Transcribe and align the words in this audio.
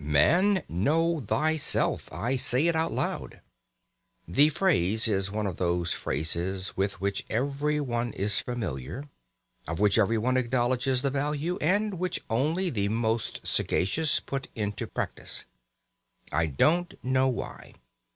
Man, 0.00 0.62
know 0.68 1.18
thyself. 1.18 2.08
I 2.12 2.36
say 2.36 2.68
it 2.68 2.76
out 2.76 2.92
loud. 2.92 3.40
The 4.28 4.48
phrase 4.48 5.08
is 5.08 5.32
one 5.32 5.44
of 5.48 5.56
those 5.56 5.92
phrases 5.92 6.76
with 6.76 7.00
which 7.00 7.26
everyone 7.28 8.12
is 8.12 8.38
familiar, 8.38 9.08
of 9.66 9.80
which 9.80 9.98
everyone 9.98 10.36
acknowledges 10.36 11.02
the 11.02 11.10
value, 11.10 11.56
and 11.60 11.94
which 11.94 12.20
only 12.30 12.70
the 12.70 12.88
most 12.88 13.44
sagacious 13.44 14.20
put 14.20 14.46
into 14.54 14.86
practice. 14.86 15.46
I 16.30 16.46
don't 16.46 16.94
know 17.02 17.26
why. 17.26 17.74